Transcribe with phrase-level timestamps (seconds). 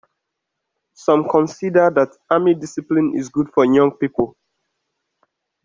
[0.95, 4.35] Some consider that army discipline is good for young people.